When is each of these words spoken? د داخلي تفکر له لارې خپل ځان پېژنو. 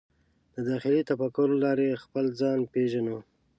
د 0.55 0.57
داخلي 0.69 1.01
تفکر 1.11 1.47
له 1.51 1.57
لارې 1.65 2.01
خپل 2.03 2.25
ځان 2.39 2.59
پېژنو. 2.73 3.17